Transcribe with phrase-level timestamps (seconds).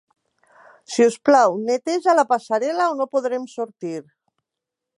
[0.93, 3.97] Si us plau, neteja la passarel·la o no podrem sortir